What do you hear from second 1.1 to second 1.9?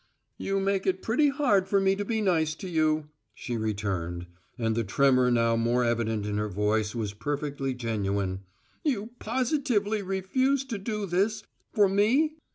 hard for